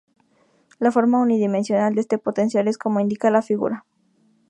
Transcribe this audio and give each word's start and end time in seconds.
La 0.79 0.91
forma 0.91 1.19
unidimensional 1.21 1.93
de 1.93 2.01
este 2.01 2.17
potencial 2.17 2.67
es 2.67 2.79
como 2.79 3.01
indica 3.01 3.29
la 3.29 3.43
figura. 3.43 3.85